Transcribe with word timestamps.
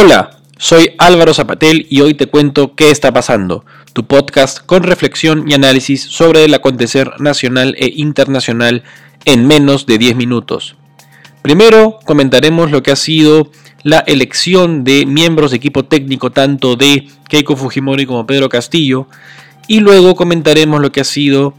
Hola, 0.00 0.30
soy 0.58 0.92
Álvaro 0.96 1.34
Zapatel 1.34 1.88
y 1.90 2.02
hoy 2.02 2.14
te 2.14 2.26
cuento 2.26 2.76
qué 2.76 2.92
está 2.92 3.12
pasando, 3.12 3.64
tu 3.94 4.06
podcast 4.06 4.64
con 4.64 4.84
reflexión 4.84 5.50
y 5.50 5.54
análisis 5.54 6.02
sobre 6.02 6.44
el 6.44 6.54
acontecer 6.54 7.20
nacional 7.20 7.74
e 7.76 7.90
internacional 7.96 8.84
en 9.24 9.48
menos 9.48 9.86
de 9.86 9.98
10 9.98 10.14
minutos. 10.14 10.76
Primero 11.42 11.98
comentaremos 12.04 12.70
lo 12.70 12.80
que 12.84 12.92
ha 12.92 12.96
sido 12.96 13.50
la 13.82 13.98
elección 14.06 14.84
de 14.84 15.04
miembros 15.04 15.50
de 15.50 15.56
equipo 15.56 15.84
técnico 15.86 16.30
tanto 16.30 16.76
de 16.76 17.08
Keiko 17.28 17.56
Fujimori 17.56 18.06
como 18.06 18.24
Pedro 18.24 18.48
Castillo 18.48 19.08
y 19.66 19.80
luego 19.80 20.14
comentaremos 20.14 20.80
lo 20.80 20.92
que 20.92 21.00
ha 21.00 21.04
sido 21.04 21.54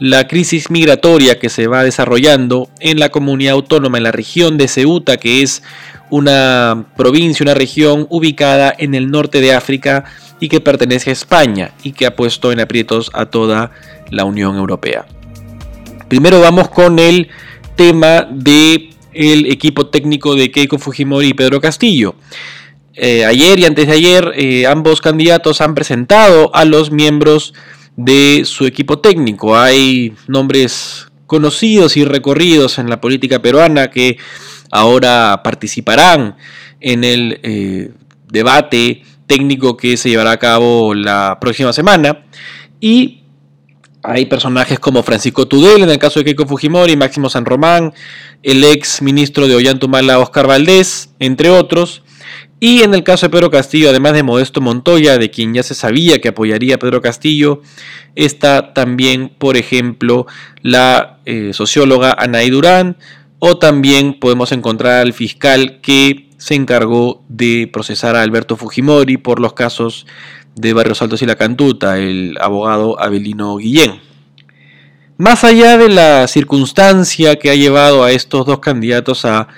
la 0.00 0.26
crisis 0.26 0.70
migratoria 0.70 1.38
que 1.38 1.50
se 1.50 1.66
va 1.66 1.84
desarrollando 1.84 2.70
en 2.80 2.98
la 2.98 3.10
comunidad 3.10 3.52
autónoma, 3.52 3.98
en 3.98 4.04
la 4.04 4.12
región 4.12 4.56
de 4.56 4.66
Ceuta, 4.66 5.18
que 5.18 5.42
es 5.42 5.62
una 6.08 6.86
provincia, 6.96 7.44
una 7.44 7.54
región 7.54 8.06
ubicada 8.08 8.74
en 8.76 8.94
el 8.94 9.10
norte 9.10 9.42
de 9.42 9.52
África 9.52 10.04
y 10.40 10.48
que 10.48 10.60
pertenece 10.60 11.10
a 11.10 11.12
España 11.12 11.72
y 11.82 11.92
que 11.92 12.06
ha 12.06 12.16
puesto 12.16 12.50
en 12.50 12.60
aprietos 12.60 13.10
a 13.12 13.26
toda 13.26 13.72
la 14.10 14.24
Unión 14.24 14.56
Europea. 14.56 15.04
Primero 16.08 16.40
vamos 16.40 16.70
con 16.70 16.98
el 16.98 17.28
tema 17.76 18.26
de 18.30 18.90
equipo 19.12 19.86
técnico 19.88 20.34
de 20.34 20.50
Keiko 20.50 20.78
Fujimori 20.78 21.28
y 21.28 21.34
Pedro 21.34 21.60
Castillo. 21.60 22.14
Eh, 22.94 23.24
ayer 23.24 23.58
y 23.58 23.66
antes 23.66 23.86
de 23.86 23.92
ayer 23.92 24.32
eh, 24.34 24.66
ambos 24.66 25.00
candidatos 25.00 25.60
han 25.60 25.74
presentado 25.74 26.54
a 26.54 26.64
los 26.64 26.90
miembros 26.90 27.54
de 27.96 28.42
su 28.44 28.66
equipo 28.66 28.98
técnico. 28.98 29.56
Hay 29.56 30.14
nombres 30.26 31.06
conocidos 31.26 31.96
y 31.96 32.04
recorridos 32.04 32.78
en 32.78 32.90
la 32.90 33.00
política 33.00 33.40
peruana 33.40 33.90
que 33.90 34.18
ahora 34.70 35.40
participarán 35.44 36.36
en 36.80 37.04
el 37.04 37.40
eh, 37.42 37.90
debate 38.28 39.02
técnico 39.26 39.76
que 39.76 39.96
se 39.96 40.08
llevará 40.08 40.32
a 40.32 40.38
cabo 40.38 40.94
la 40.94 41.38
próxima 41.40 41.72
semana. 41.72 42.24
Y 42.80 43.20
hay 44.02 44.26
personajes 44.26 44.78
como 44.78 45.02
Francisco 45.02 45.46
Tudel, 45.46 45.82
en 45.82 45.90
el 45.90 45.98
caso 45.98 46.20
de 46.20 46.24
Keiko 46.24 46.46
Fujimori, 46.46 46.96
Máximo 46.96 47.28
San 47.28 47.44
Román, 47.44 47.92
el 48.42 48.64
ex 48.64 49.02
ministro 49.02 49.46
de 49.46 49.54
Ollantumala, 49.54 50.18
Oscar 50.18 50.46
Valdés, 50.46 51.10
entre 51.18 51.50
otros. 51.50 52.02
Y 52.62 52.82
en 52.82 52.92
el 52.92 53.02
caso 53.02 53.26
de 53.26 53.30
Pedro 53.30 53.50
Castillo, 53.50 53.88
además 53.88 54.12
de 54.12 54.22
Modesto 54.22 54.60
Montoya, 54.60 55.16
de 55.16 55.30
quien 55.30 55.54
ya 55.54 55.62
se 55.62 55.74
sabía 55.74 56.20
que 56.20 56.28
apoyaría 56.28 56.74
a 56.74 56.78
Pedro 56.78 57.00
Castillo, 57.00 57.62
está 58.14 58.74
también, 58.74 59.32
por 59.38 59.56
ejemplo, 59.56 60.26
la 60.60 61.20
eh, 61.24 61.52
socióloga 61.54 62.14
Anaí 62.18 62.50
Durán, 62.50 62.98
o 63.38 63.56
también 63.56 64.20
podemos 64.20 64.52
encontrar 64.52 65.00
al 65.00 65.14
fiscal 65.14 65.80
que 65.80 66.28
se 66.36 66.54
encargó 66.54 67.24
de 67.28 67.68
procesar 67.72 68.14
a 68.14 68.22
Alberto 68.22 68.56
Fujimori 68.56 69.16
por 69.16 69.40
los 69.40 69.54
casos 69.54 70.06
de 70.54 70.74
Barrios 70.74 71.00
Altos 71.00 71.22
y 71.22 71.26
La 71.26 71.36
Cantuta, 71.36 71.98
el 71.98 72.36
abogado 72.42 73.00
Abelino 73.00 73.56
Guillén. 73.56 74.00
Más 75.16 75.44
allá 75.44 75.78
de 75.78 75.88
la 75.88 76.26
circunstancia 76.28 77.36
que 77.36 77.50
ha 77.50 77.54
llevado 77.54 78.04
a 78.04 78.12
estos 78.12 78.44
dos 78.44 78.60
candidatos 78.60 79.24
a 79.24 79.48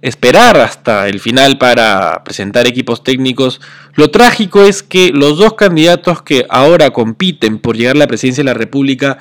esperar 0.00 0.56
hasta 0.58 1.08
el 1.08 1.20
final 1.20 1.58
para 1.58 2.22
presentar 2.24 2.66
equipos 2.66 3.02
técnicos. 3.02 3.60
Lo 3.94 4.10
trágico 4.10 4.62
es 4.62 4.82
que 4.82 5.10
los 5.12 5.38
dos 5.38 5.54
candidatos 5.54 6.22
que 6.22 6.46
ahora 6.48 6.90
compiten 6.90 7.58
por 7.58 7.76
llegar 7.76 7.96
a 7.96 8.00
la 8.00 8.06
presidencia 8.06 8.42
de 8.42 8.50
la 8.50 8.54
República 8.54 9.18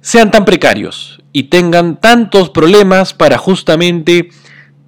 sean 0.00 0.30
tan 0.30 0.44
precarios 0.44 1.22
y 1.32 1.44
tengan 1.44 2.00
tantos 2.00 2.50
problemas 2.50 3.14
para 3.14 3.38
justamente 3.38 4.30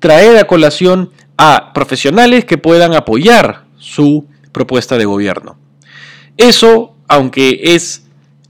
traer 0.00 0.38
a 0.38 0.46
colación 0.46 1.10
a 1.36 1.72
profesionales 1.72 2.44
que 2.44 2.58
puedan 2.58 2.94
apoyar 2.94 3.64
su 3.78 4.26
propuesta 4.50 4.98
de 4.98 5.04
gobierno. 5.04 5.56
Eso, 6.36 6.96
aunque 7.08 7.60
es, 7.62 8.04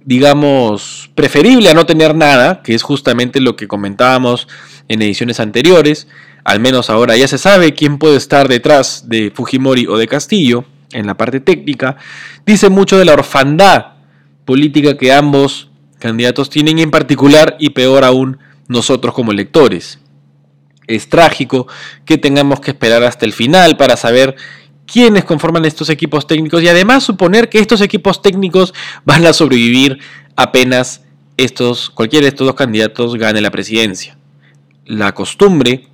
digamos, 0.05 1.11
preferible 1.15 1.69
a 1.69 1.75
no 1.75 1.85
tener 1.85 2.15
nada, 2.15 2.63
que 2.63 2.75
es 2.75 2.83
justamente 2.83 3.41
lo 3.41 3.57
que 3.57 3.69
comentábamos 3.69 4.49
en 4.89 5.03
ediciones 5.03 5.41
anteriores, 5.41 6.09
al 6.45 6.61
menos 6.61 6.91
ahora 6.91 7.17
ya 7.17 7.29
se 7.29 7.39
sabe 7.39 7.75
quién 7.75 7.99
puede 7.99 8.17
estar 8.17 8.49
detrás 8.49 9.09
de 9.09 9.31
Fujimori 9.35 9.87
o 9.87 9.97
de 9.97 10.09
Castillo 10.09 10.65
en 10.93 11.07
la 11.07 11.17
parte 11.17 11.41
técnica, 11.41 11.97
dice 12.45 12.69
mucho 12.69 12.99
de 12.99 13.05
la 13.05 13.15
orfandad 13.15 13.93
política 14.45 14.97
que 14.97 15.13
ambos 15.13 15.71
candidatos 15.99 16.51
tienen 16.51 16.79
en 16.79 16.91
particular 16.91 17.57
y 17.59 17.71
peor 17.71 18.05
aún 18.05 18.39
nosotros 18.69 19.15
como 19.15 19.33
electores. 19.33 20.01
Es 20.87 21.09
trágico 21.09 21.69
que 22.05 22.19
tengamos 22.19 22.61
que 22.61 22.73
esperar 22.73 23.05
hasta 23.05 23.25
el 23.25 23.33
final 23.33 23.77
para 23.77 23.97
saber 23.97 24.35
quiénes 24.85 25.25
conforman 25.25 25.65
estos 25.65 25.89
equipos 25.91 26.27
técnicos 26.27 26.63
y 26.63 26.69
además 26.69 27.05
suponer 27.05 27.49
que 27.49 27.61
estos 27.61 27.81
equipos 27.81 28.21
técnicos 28.21 28.75
van 29.05 29.25
a 29.25 29.33
sobrevivir 29.33 30.01
apenas 30.37 31.03
estos, 31.37 31.89
cualquiera 31.91 32.25
de 32.25 32.29
estos 32.29 32.47
dos 32.47 32.57
candidatos 32.57 33.17
gane 33.17 33.41
la 33.41 33.51
presidencia. 33.51 34.19
La 34.85 35.13
costumbre 35.13 35.89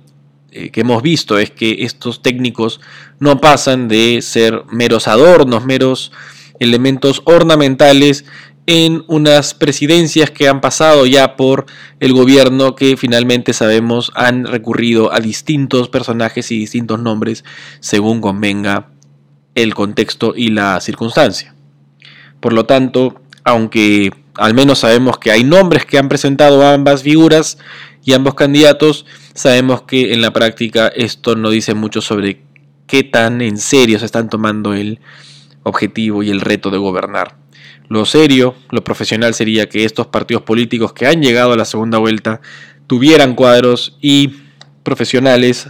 eh, 0.51 0.69
que 0.69 0.81
hemos 0.81 1.01
visto 1.03 1.37
es 1.37 1.51
que 1.51 1.83
estos 1.83 2.21
técnicos 2.21 2.81
no 3.19 3.39
pasan 3.39 3.87
de 3.87 4.21
ser 4.21 4.63
meros 4.71 5.07
adornos, 5.07 5.65
meros 5.65 6.11
elementos 6.59 7.21
ornamentales 7.25 8.25
en 8.65 9.03
unas 9.07 9.55
presidencias 9.55 10.29
que 10.29 10.47
han 10.47 10.61
pasado 10.61 11.07
ya 11.07 11.35
por 11.35 11.65
el 11.99 12.13
gobierno 12.13 12.75
que 12.75 12.97
finalmente 12.97 13.53
sabemos 13.53 14.11
han 14.13 14.45
recurrido 14.45 15.11
a 15.11 15.19
distintos 15.19 15.89
personajes 15.89 16.51
y 16.51 16.59
distintos 16.59 16.99
nombres 16.99 17.43
según 17.79 18.21
convenga 18.21 18.91
el 19.55 19.73
contexto 19.73 20.33
y 20.35 20.49
la 20.49 20.79
circunstancia. 20.81 21.55
Por 22.39 22.53
lo 22.53 22.65
tanto, 22.65 23.21
aunque 23.43 24.11
al 24.35 24.53
menos 24.53 24.79
sabemos 24.79 25.17
que 25.17 25.31
hay 25.31 25.43
nombres 25.43 25.85
que 25.85 25.97
han 25.97 26.09
presentado 26.09 26.65
ambas 26.65 27.03
figuras 27.03 27.57
y 28.03 28.13
ambos 28.13 28.35
candidatos, 28.35 29.05
sabemos 29.33 29.83
que 29.83 30.13
en 30.13 30.21
la 30.21 30.31
práctica 30.31 30.87
esto 30.87 31.35
no 31.35 31.49
dice 31.49 31.73
mucho 31.73 32.01
sobre 32.01 32.41
qué 32.87 33.03
tan 33.03 33.41
en 33.41 33.57
serio 33.57 33.99
se 33.99 34.05
están 34.05 34.29
tomando 34.29 34.73
el 34.73 34.99
objetivo 35.63 36.23
y 36.23 36.29
el 36.29 36.41
reto 36.41 36.71
de 36.71 36.77
gobernar. 36.77 37.35
Lo 37.87 38.05
serio, 38.05 38.55
lo 38.69 38.83
profesional 38.83 39.33
sería 39.33 39.67
que 39.67 39.83
estos 39.83 40.07
partidos 40.07 40.43
políticos 40.43 40.93
que 40.93 41.07
han 41.07 41.21
llegado 41.21 41.53
a 41.53 41.57
la 41.57 41.65
segunda 41.65 41.97
vuelta 41.97 42.39
tuvieran 42.87 43.35
cuadros 43.35 43.97
y 44.01 44.35
profesionales 44.83 45.69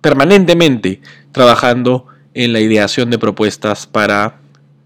permanentemente 0.00 1.00
trabajando 1.30 2.06
en 2.34 2.52
la 2.52 2.60
ideación 2.60 3.10
de 3.10 3.18
propuestas 3.18 3.86
para 3.86 4.40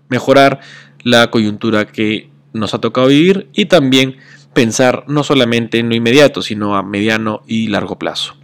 mejorar 0.09 0.61
la 1.03 1.31
coyuntura 1.31 1.87
que 1.87 2.31
nos 2.57 2.75
ha 2.75 2.81
tocado 2.81 3.09
vivir 3.09 3.49
y 3.53 3.67
también 3.67 4.17
pensar 4.53 5.05
no 5.07 5.23
solamente 5.23 5.79
en 5.79 5.89
lo 5.91 5.95
inmediato, 5.95 6.43
sino 6.43 6.77
a 6.77 6.83
mediano 6.83 7.43
y 7.47 7.69
largo 7.69 7.99
plazo. 7.99 8.35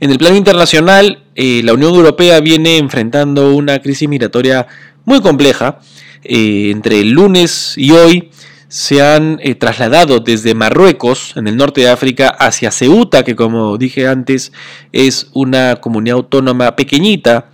En 0.00 0.10
el 0.10 0.18
plano 0.18 0.36
internacional, 0.36 1.24
eh, 1.34 1.62
la 1.64 1.72
Unión 1.72 1.94
Europea 1.94 2.40
viene 2.40 2.78
enfrentando 2.78 3.54
una 3.54 3.80
crisis 3.80 4.08
migratoria 4.08 4.68
muy 5.04 5.20
compleja. 5.20 5.80
Eh, 6.22 6.70
entre 6.70 7.00
el 7.00 7.10
lunes 7.10 7.74
y 7.76 7.90
hoy 7.90 8.30
se 8.68 9.02
han 9.02 9.40
eh, 9.42 9.54
trasladado 9.54 10.20
desde 10.20 10.54
Marruecos, 10.54 11.32
en 11.36 11.48
el 11.48 11.56
norte 11.56 11.80
de 11.80 11.88
África, 11.88 12.28
hacia 12.28 12.70
Ceuta, 12.70 13.24
que 13.24 13.34
como 13.34 13.78
dije 13.78 14.06
antes 14.06 14.52
es 14.92 15.30
una 15.32 15.76
comunidad 15.76 16.18
autónoma 16.18 16.76
pequeñita, 16.76 17.50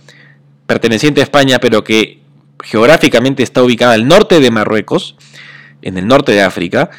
perteneciente 0.67 1.21
a 1.21 1.23
España, 1.23 1.59
pero 1.59 1.83
que 1.83 2.19
geográficamente 2.63 3.43
está 3.43 3.63
ubicada 3.63 3.93
al 3.93 4.07
norte 4.07 4.39
de 4.39 4.51
Marruecos, 4.51 5.15
en 5.81 5.97
el 5.97 6.07
norte 6.07 6.31
de 6.31 6.41
África, 6.41 6.89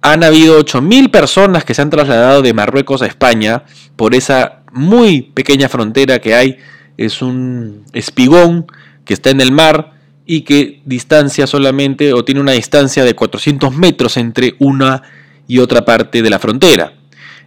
han 0.00 0.24
habido 0.24 0.58
8.000 0.58 1.10
personas 1.10 1.64
que 1.64 1.74
se 1.74 1.82
han 1.82 1.90
trasladado 1.90 2.42
de 2.42 2.52
Marruecos 2.52 3.02
a 3.02 3.06
España 3.06 3.64
por 3.94 4.14
esa 4.14 4.62
muy 4.72 5.22
pequeña 5.22 5.68
frontera 5.68 6.18
que 6.18 6.34
hay. 6.34 6.58
Es 6.96 7.22
un 7.22 7.84
espigón 7.92 8.66
que 9.04 9.14
está 9.14 9.30
en 9.30 9.40
el 9.40 9.52
mar 9.52 9.92
y 10.26 10.42
que 10.42 10.80
distancia 10.84 11.46
solamente 11.46 12.12
o 12.12 12.24
tiene 12.24 12.40
una 12.40 12.52
distancia 12.52 13.04
de 13.04 13.14
400 13.14 13.74
metros 13.76 14.16
entre 14.16 14.54
una 14.58 15.02
y 15.46 15.58
otra 15.58 15.84
parte 15.84 16.22
de 16.22 16.30
la 16.30 16.38
frontera. 16.38 16.94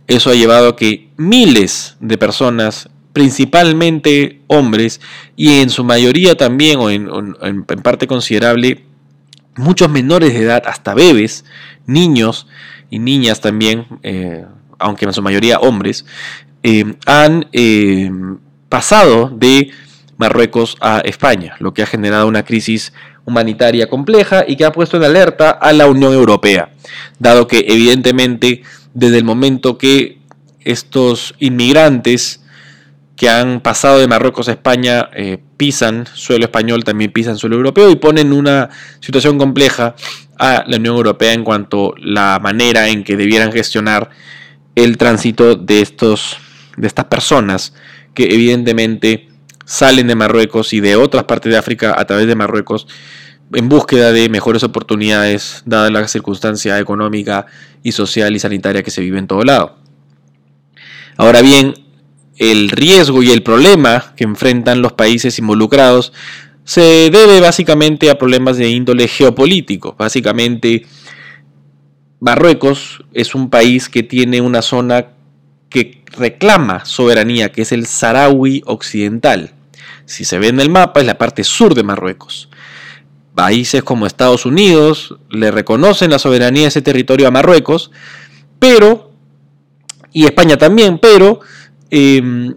Eso 0.08 0.30
ha 0.30 0.36
llevado 0.36 0.70
a 0.70 0.76
que 0.76 1.10
miles 1.18 1.98
de 2.00 2.18
personas, 2.18 2.90
principalmente 3.16 4.42
hombres 4.48 5.00
y 5.38 5.62
en 5.62 5.70
su 5.70 5.86
mayoría 5.86 6.36
también 6.36 6.80
o 6.80 6.90
en, 6.90 7.10
en 7.42 7.64
parte 7.64 8.08
considerable 8.08 8.84
muchos 9.56 9.90
menores 9.90 10.34
de 10.34 10.42
edad, 10.42 10.64
hasta 10.66 10.94
bebés, 10.94 11.46
niños 11.88 12.46
y 12.90 13.00
niñas 13.00 13.40
también, 13.40 13.86
eh, 14.04 14.44
aunque 14.80 15.06
en 15.06 15.14
su 15.14 15.22
mayoría 15.22 15.60
hombres, 15.60 16.06
eh, 16.64 16.96
han 17.06 17.48
eh, 17.54 18.12
pasado 18.70 19.30
de 19.30 19.72
Marruecos 20.18 20.76
a 20.82 21.00
España, 21.00 21.56
lo 21.60 21.74
que 21.74 21.84
ha 21.84 21.86
generado 21.86 22.28
una 22.28 22.44
crisis 22.44 22.92
humanitaria 23.24 23.90
compleja 23.90 24.44
y 24.46 24.58
que 24.58 24.66
ha 24.66 24.72
puesto 24.72 24.98
en 24.98 25.04
alerta 25.04 25.52
a 25.52 25.72
la 25.72 25.88
Unión 25.88 26.14
Europea, 26.14 26.70
dado 27.18 27.48
que 27.48 27.66
evidentemente 27.68 28.64
desde 28.94 29.18
el 29.18 29.24
momento 29.24 29.78
que 29.78 30.20
estos 30.60 31.34
inmigrantes 31.40 32.42
que 33.16 33.30
han 33.30 33.62
pasado 33.62 34.00
de 34.00 34.08
Marruecos 34.08 34.50
a 34.50 34.52
España 34.52 35.10
eh, 35.14 35.38
pisan 35.58 36.06
suelo 36.14 36.46
español, 36.46 36.84
también 36.84 37.12
pisan 37.12 37.38
suelo 37.38 37.56
europeo 37.56 37.90
y 37.90 37.96
ponen 37.96 38.34
una 38.34 38.70
situación 39.00 39.38
compleja 39.38 39.96
a 40.38 40.66
la 40.68 40.78
Unión 40.78 40.98
Europea 40.98 41.34
en 41.34 41.44
cuanto 41.44 41.94
a 41.96 42.00
la 42.00 42.40
manera 42.42 42.90
en 42.90 43.04
que 43.04 43.16
debieran 43.16 43.52
gestionar 43.52 44.10
el 44.76 44.98
tránsito 44.98 45.56
de, 45.56 45.82
estos, 45.82 46.38
de 46.76 46.88
estas 46.88 47.06
personas 47.06 47.74
que 48.14 48.26
evidentemente 48.26 49.30
salen 49.64 50.08
de 50.08 50.16
Marruecos 50.16 50.74
y 50.74 50.82
de 50.82 50.98
otras 50.98 51.24
partes 51.24 51.52
de 51.52 51.58
África 51.58 51.96
a 51.98 52.06
través 52.06 52.28
de 52.28 52.36
Marruecos 52.36 52.88
en 53.54 53.70
búsqueda 53.70 54.12
de 54.12 54.28
mejores 54.28 54.64
oportunidades 54.64 55.64
dada 55.66 55.90
la 55.90 56.08
circunstancia 56.08 56.80
económica 56.80 57.46
y 57.84 57.94
social 57.94 58.36
y 58.36 58.40
sanitaria 58.40 58.84
que 58.84 58.92
se 58.92 59.02
vive 59.02 59.20
en 59.20 59.28
todo 59.28 59.44
lado. 59.44 59.78
Ahora 61.18 61.42
bien, 61.42 61.85
el 62.38 62.70
riesgo 62.70 63.24
y 63.24 63.32
el 63.32 63.44
problema 63.44 64.14
que 64.16 64.24
enfrentan 64.24 64.82
los 64.82 64.94
países 64.94 65.40
involucrados 65.40 66.12
se 66.64 67.10
debe 67.12 67.40
básicamente 67.40 68.10
a 68.10 68.18
problemas 68.18 68.58
de 68.58 68.70
índole 68.70 69.08
geopolítico. 69.08 69.96
Básicamente, 69.98 70.86
Marruecos 72.20 73.04
es 73.14 73.36
un 73.36 73.50
país 73.50 73.88
que 73.88 74.04
tiene 74.04 74.42
una 74.42 74.62
zona 74.62 75.08
que 75.70 76.04
reclama 76.18 76.84
soberanía, 76.86 77.52
que 77.52 77.62
es 77.62 77.72
el 77.72 77.86
Saharaui 77.86 78.64
Occidental. 78.66 79.54
Si 80.06 80.26
se 80.26 80.40
ve 80.40 80.48
en 80.48 80.60
el 80.60 80.70
mapa, 80.70 81.02
es 81.02 81.06
la 81.06 81.18
parte 81.18 81.44
sur 81.44 81.76
de 81.76 81.84
Marruecos. 81.84 82.50
Países 83.36 83.84
como 83.84 84.08
Estados 84.08 84.46
Unidos 84.46 85.16
le 85.30 85.52
reconocen 85.52 86.12
la 86.12 86.20
soberanía 86.20 86.64
de 86.64 86.68
ese 86.70 86.82
territorio 86.82 87.28
a 87.28 87.32
Marruecos, 87.32 87.92
pero, 88.60 89.12
y 90.14 90.26
España 90.26 90.58
también, 90.58 90.98
pero 90.98 91.42
em, 91.96 92.56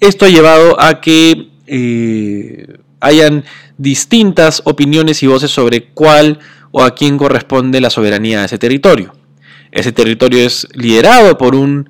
esto 0.00 0.26
ha 0.26 0.28
llevado 0.28 0.78
a 0.80 1.00
que 1.00 1.48
eh, 1.66 2.78
hayan 3.00 3.44
distintas 3.78 4.62
opiniones 4.64 5.22
y 5.22 5.26
voces 5.26 5.50
sobre 5.50 5.86
cuál 5.86 6.38
o 6.72 6.82
a 6.82 6.94
quién 6.94 7.16
corresponde 7.16 7.80
la 7.80 7.90
soberanía 7.90 8.40
de 8.40 8.46
ese 8.46 8.58
territorio. 8.58 9.14
Ese 9.72 9.92
territorio 9.92 10.40
es 10.44 10.68
liderado 10.74 11.38
por 11.38 11.54
un 11.54 11.88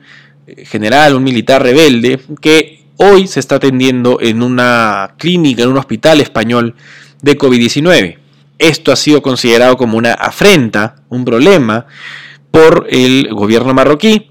general, 0.65 1.17
un 1.17 1.25
militar 1.25 1.63
rebelde, 1.63 2.21
que 2.41 2.85
hoy 2.99 3.27
se 3.27 3.41
está 3.41 3.57
atendiendo 3.57 4.19
en 4.21 4.43
una 4.43 5.15
clínica, 5.19 5.65
en 5.65 5.71
un 5.71 5.79
hospital 5.79 6.21
español 6.21 6.75
de 7.23 7.37
COVID-19. 7.37 8.19
Esto 8.59 8.93
ha 8.93 8.97
sido 8.97 9.23
considerado 9.23 9.77
como 9.77 9.99
una 9.99 10.15
afrenta, 10.15 10.97
un 11.09 11.25
problema, 11.25 11.87
por 12.51 12.87
el 12.89 13.29
gobierno 13.33 13.75
marroquí 13.75 14.31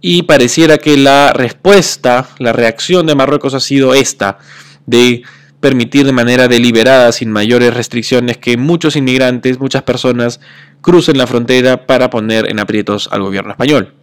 y 0.00 0.22
pareciera 0.22 0.78
que 0.78 0.96
la 0.96 1.32
respuesta, 1.32 2.28
la 2.38 2.52
reacción 2.52 3.06
de 3.06 3.14
Marruecos 3.14 3.54
ha 3.54 3.60
sido 3.60 3.94
esta, 3.94 4.38
de 4.86 5.22
permitir 5.60 6.06
de 6.06 6.12
manera 6.12 6.48
deliberada, 6.48 7.12
sin 7.12 7.30
mayores 7.30 7.74
restricciones, 7.74 8.38
que 8.38 8.56
muchos 8.56 8.96
inmigrantes, 8.96 9.60
muchas 9.60 9.82
personas 9.82 10.40
crucen 10.80 11.18
la 11.18 11.26
frontera 11.26 11.86
para 11.86 12.08
poner 12.08 12.50
en 12.50 12.58
aprietos 12.58 13.08
al 13.12 13.22
gobierno 13.22 13.50
español. 13.50 13.94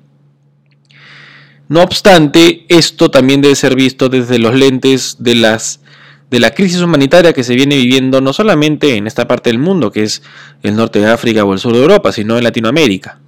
No 1.67 1.81
obstante, 1.81 2.65
esto 2.69 3.09
también 3.09 3.41
debe 3.41 3.55
ser 3.55 3.75
visto 3.75 4.07
desde 4.07 4.39
los 4.39 4.55
lentes 4.55 5.17
de, 5.19 5.35
las, 5.35 5.81
de 6.29 6.39
la 6.39 6.51
crisis 6.51 6.79
humanitaria 6.79 7.33
que 7.33 7.43
se 7.43 7.55
viene 7.55 7.75
viviendo 7.75 8.21
no 8.21 8.31
solamente 8.33 8.95
en 8.95 9.07
esta 9.07 9.27
parte 9.27 9.49
del 9.49 9.59
mundo, 9.59 9.91
que 9.91 10.03
es 10.03 10.21
el 10.61 10.75
norte 10.75 10.99
de 10.99 11.07
África 11.07 11.43
o 11.43 11.53
el 11.53 11.59
sur 11.59 11.73
de 11.73 11.81
Europa, 11.81 12.11
sino 12.11 12.37
en 12.37 12.43
Latinoamérica. 12.43 13.19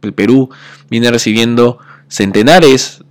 El 0.00 0.14
Perú 0.14 0.48
viene 0.88 1.10
recibiendo 1.10 1.78
centenares, 2.08 3.04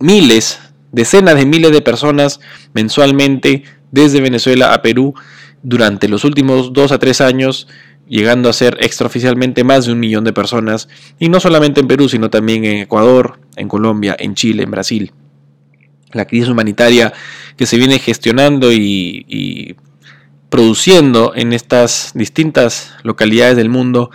miles, 0.00 0.58
decenas 0.92 1.36
de 1.36 1.46
miles 1.46 1.72
de 1.72 1.82
personas 1.82 2.40
mensualmente 2.74 3.64
desde 3.90 4.20
Venezuela 4.20 4.74
a 4.74 4.82
Perú 4.82 5.14
durante 5.62 6.08
los 6.08 6.24
últimos 6.24 6.72
dos 6.72 6.92
a 6.92 6.98
tres 6.98 7.20
años, 7.20 7.68
llegando 8.08 8.48
a 8.48 8.52
ser 8.52 8.78
extraoficialmente 8.80 9.64
más 9.64 9.86
de 9.86 9.92
un 9.92 10.00
millón 10.00 10.24
de 10.24 10.32
personas, 10.32 10.88
y 11.18 11.28
no 11.28 11.40
solamente 11.40 11.80
en 11.80 11.88
Perú, 11.88 12.08
sino 12.08 12.30
también 12.30 12.64
en 12.64 12.78
Ecuador, 12.78 13.40
en 13.56 13.68
Colombia, 13.68 14.16
en 14.18 14.34
Chile, 14.34 14.62
en 14.62 14.70
Brasil. 14.70 15.12
La 16.12 16.26
crisis 16.26 16.48
humanitaria 16.48 17.12
que 17.56 17.66
se 17.66 17.76
viene 17.76 17.98
gestionando 17.98 18.72
y, 18.72 19.26
y 19.28 19.76
produciendo 20.48 21.32
en 21.34 21.52
estas 21.52 22.12
distintas 22.14 22.94
localidades 23.02 23.56
del 23.56 23.68
mundo 23.68 24.10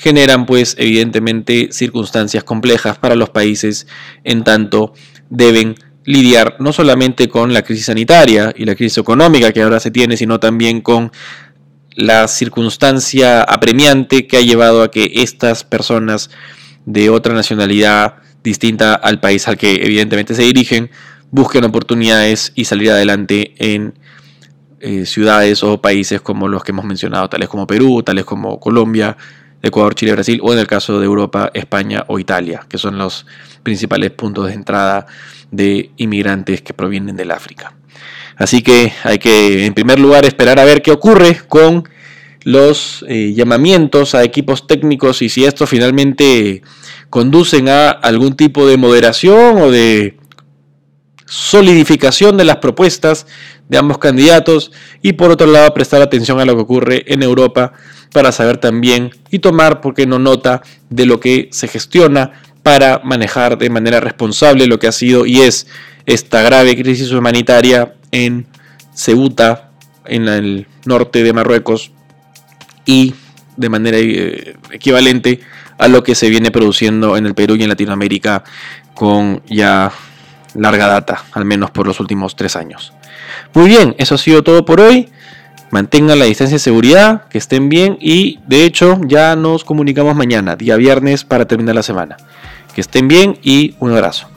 generan 0.00 0.46
pues 0.46 0.76
evidentemente 0.78 1.68
circunstancias 1.72 2.42
complejas 2.42 2.96
para 2.96 3.16
los 3.16 3.28
países 3.28 3.86
en 4.24 4.44
tanto 4.44 4.94
deben 5.28 5.74
lidiar 6.06 6.56
no 6.58 6.72
solamente 6.72 7.28
con 7.28 7.52
la 7.52 7.60
crisis 7.60 7.84
sanitaria 7.84 8.54
y 8.56 8.64
la 8.64 8.74
crisis 8.74 8.96
económica 8.96 9.52
que 9.52 9.60
ahora 9.60 9.78
se 9.78 9.90
tiene, 9.90 10.16
sino 10.16 10.40
también 10.40 10.80
con 10.80 11.12
la 11.94 12.28
circunstancia 12.28 13.42
apremiante 13.42 14.26
que 14.26 14.38
ha 14.38 14.40
llevado 14.40 14.82
a 14.82 14.90
que 14.90 15.12
estas 15.16 15.64
personas 15.64 16.30
de 16.86 17.10
otra 17.10 17.34
nacionalidad 17.34 18.14
distinta 18.42 18.94
al 18.94 19.20
país 19.20 19.46
al 19.48 19.58
que 19.58 19.84
evidentemente 19.84 20.34
se 20.34 20.42
dirigen 20.42 20.90
busquen 21.30 21.64
oportunidades 21.64 22.52
y 22.54 22.64
salir 22.64 22.90
adelante 22.90 23.52
en 23.58 23.94
eh, 24.80 25.04
ciudades 25.04 25.62
o 25.62 25.82
países 25.82 26.22
como 26.22 26.48
los 26.48 26.64
que 26.64 26.72
hemos 26.72 26.86
mencionado, 26.86 27.28
tales 27.28 27.50
como 27.50 27.66
Perú, 27.66 28.02
tales 28.02 28.24
como 28.24 28.58
Colombia, 28.58 29.16
Ecuador, 29.62 29.94
Chile, 29.94 30.12
Brasil, 30.12 30.40
o 30.42 30.52
en 30.52 30.58
el 30.58 30.66
caso 30.66 30.98
de 30.98 31.06
Europa, 31.06 31.50
España 31.54 32.04
o 32.08 32.18
Italia, 32.18 32.66
que 32.68 32.78
son 32.78 32.98
los 32.98 33.26
principales 33.62 34.10
puntos 34.10 34.46
de 34.46 34.54
entrada 34.54 35.06
de 35.50 35.90
inmigrantes 35.96 36.62
que 36.62 36.72
provienen 36.72 37.16
del 37.16 37.30
África. 37.30 37.74
Así 38.36 38.62
que 38.62 38.92
hay 39.04 39.18
que, 39.18 39.66
en 39.66 39.74
primer 39.74 39.98
lugar, 39.98 40.24
esperar 40.24 40.58
a 40.58 40.64
ver 40.64 40.80
qué 40.80 40.92
ocurre 40.92 41.42
con 41.46 41.88
los 42.44 43.04
eh, 43.06 43.34
llamamientos 43.34 44.14
a 44.14 44.24
equipos 44.24 44.66
técnicos 44.66 45.20
y 45.20 45.28
si 45.28 45.44
estos 45.44 45.68
finalmente 45.68 46.62
conducen 47.10 47.68
a 47.68 47.90
algún 47.90 48.34
tipo 48.36 48.66
de 48.66 48.78
moderación 48.78 49.60
o 49.60 49.70
de 49.70 50.16
solidificación 51.26 52.36
de 52.36 52.44
las 52.44 52.56
propuestas 52.56 53.26
de 53.70 53.78
ambos 53.78 53.98
candidatos 53.98 54.72
y 55.00 55.14
por 55.14 55.30
otro 55.30 55.46
lado 55.46 55.72
prestar 55.72 56.02
atención 56.02 56.40
a 56.40 56.44
lo 56.44 56.56
que 56.56 56.62
ocurre 56.62 57.04
en 57.06 57.22
Europa 57.22 57.72
para 58.12 58.32
saber 58.32 58.58
también 58.58 59.12
y 59.30 59.38
tomar, 59.38 59.80
porque 59.80 60.06
no 60.06 60.18
nota, 60.18 60.62
de 60.90 61.06
lo 61.06 61.20
que 61.20 61.48
se 61.52 61.68
gestiona 61.68 62.32
para 62.64 63.00
manejar 63.04 63.56
de 63.56 63.70
manera 63.70 64.00
responsable 64.00 64.66
lo 64.66 64.80
que 64.80 64.88
ha 64.88 64.92
sido 64.92 65.24
y 65.24 65.40
es 65.40 65.68
esta 66.04 66.42
grave 66.42 66.76
crisis 66.76 67.12
humanitaria 67.12 67.94
en 68.10 68.46
Ceuta, 68.92 69.70
en 70.04 70.26
el 70.26 70.66
norte 70.84 71.22
de 71.22 71.32
Marruecos, 71.32 71.92
y 72.84 73.14
de 73.56 73.68
manera 73.68 73.98
eh, 73.98 74.56
equivalente 74.72 75.40
a 75.78 75.86
lo 75.86 76.02
que 76.02 76.16
se 76.16 76.28
viene 76.28 76.50
produciendo 76.50 77.16
en 77.16 77.26
el 77.26 77.34
Perú 77.34 77.54
y 77.54 77.62
en 77.62 77.68
Latinoamérica 77.68 78.42
con 78.94 79.42
ya 79.46 79.92
larga 80.54 80.88
data, 80.88 81.24
al 81.32 81.44
menos 81.44 81.70
por 81.70 81.86
los 81.86 82.00
últimos 82.00 82.34
tres 82.34 82.56
años. 82.56 82.92
Muy 83.54 83.68
bien, 83.68 83.94
eso 83.98 84.14
ha 84.14 84.18
sido 84.18 84.42
todo 84.42 84.64
por 84.64 84.80
hoy. 84.80 85.08
Mantengan 85.70 86.18
la 86.18 86.24
distancia 86.24 86.56
de 86.56 86.60
seguridad, 86.60 87.28
que 87.28 87.38
estén 87.38 87.68
bien 87.68 87.96
y 88.00 88.40
de 88.46 88.64
hecho 88.64 89.00
ya 89.06 89.36
nos 89.36 89.62
comunicamos 89.64 90.16
mañana, 90.16 90.56
día 90.56 90.76
viernes, 90.76 91.24
para 91.24 91.46
terminar 91.46 91.76
la 91.76 91.84
semana. 91.84 92.16
Que 92.74 92.80
estén 92.80 93.06
bien 93.06 93.38
y 93.42 93.76
un 93.78 93.92
abrazo. 93.92 94.28